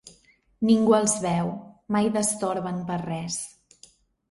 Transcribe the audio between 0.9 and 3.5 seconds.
els veu, mai destorben per res